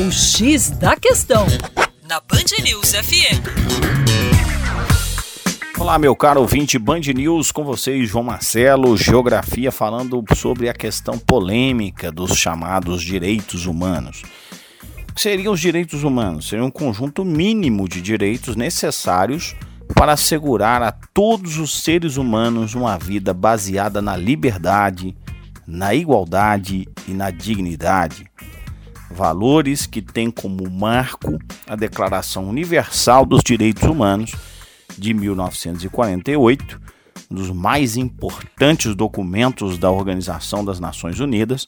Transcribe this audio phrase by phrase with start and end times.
[0.00, 1.44] O X da Questão,
[2.08, 3.42] na Band News FM.
[5.76, 11.18] Olá, meu caro ouvinte Band News, com vocês, João Marcelo, Geografia, falando sobre a questão
[11.18, 14.22] polêmica dos chamados direitos humanos.
[15.10, 16.48] O que seriam os direitos humanos?
[16.48, 19.56] Seria um conjunto mínimo de direitos necessários
[19.96, 25.16] para assegurar a todos os seres humanos uma vida baseada na liberdade,
[25.66, 28.27] na igualdade e na dignidade
[29.10, 34.32] valores que têm como marco a Declaração Universal dos Direitos Humanos
[34.96, 36.80] de 1948,
[37.30, 41.66] um dos mais importantes documentos da Organização das Nações Unidas,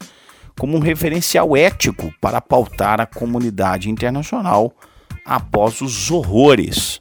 [0.59, 4.75] como um referencial ético para pautar a comunidade internacional
[5.25, 7.01] após os horrores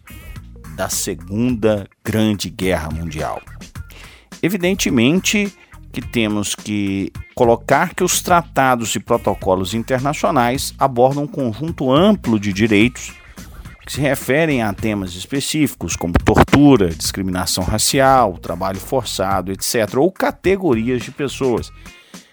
[0.75, 3.41] da Segunda Grande Guerra Mundial.
[4.41, 5.53] Evidentemente,
[5.91, 12.53] que temos que colocar que os tratados e protocolos internacionais abordam um conjunto amplo de
[12.53, 13.13] direitos
[13.85, 21.01] que se referem a temas específicos como tortura, discriminação racial, trabalho forçado, etc., ou categorias
[21.01, 21.71] de pessoas,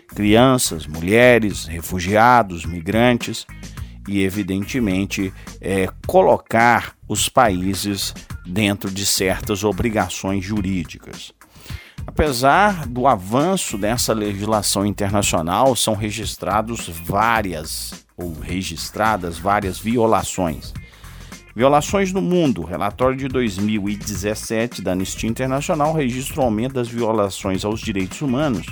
[0.09, 3.47] crianças, mulheres, refugiados, migrantes,
[4.07, 8.15] e evidentemente é, colocar os países
[8.45, 11.33] dentro de certas obrigações jurídicas.
[12.07, 20.73] Apesar do avanço dessa legislação internacional, são registrados várias ou registradas várias violações.
[21.55, 22.63] Violações no mundo.
[22.63, 28.67] Relatório de 2017 da Anistia Internacional registra o aumento das violações aos direitos humanos,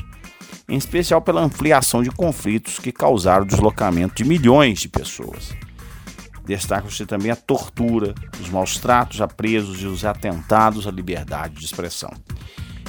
[0.69, 5.55] em especial pela ampliação de conflitos que causaram o deslocamento de milhões de pessoas.
[6.47, 11.65] Destaca-se também a tortura, os maus tratos a presos e os atentados à liberdade de
[11.65, 12.11] expressão.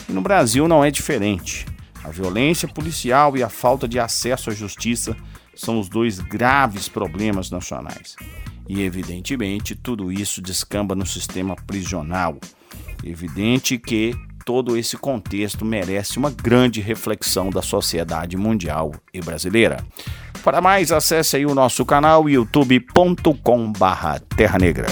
[0.08, 1.66] E no Brasil não é diferente.
[2.04, 5.16] A violência policial e a falta de acesso à justiça
[5.56, 8.16] são os dois graves problemas nacionais.
[8.68, 12.38] E, evidentemente, tudo isso descamba no sistema prisional.
[13.04, 14.16] Evidente que
[14.46, 19.84] todo esse contexto merece uma grande reflexão da sociedade mundial e brasileira.
[20.44, 23.16] Para mais, acesse aí o nosso canal youtubecom
[24.36, 24.88] Terra Negra.